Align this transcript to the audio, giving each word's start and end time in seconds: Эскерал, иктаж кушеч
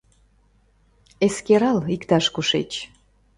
Эскерал, 1.25 1.77
иктаж 1.95 2.25
кушеч 2.33 2.71